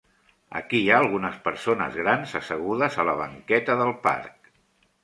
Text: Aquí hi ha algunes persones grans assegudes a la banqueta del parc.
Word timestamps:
Aquí 0.59 0.79
hi 0.85 0.87
ha 0.93 0.95
algunes 1.01 1.37
persones 1.49 1.99
grans 2.01 2.35
assegudes 2.41 2.99
a 3.05 3.07
la 3.13 3.17
banqueta 3.25 3.79
del 3.85 3.97
parc. 4.11 4.53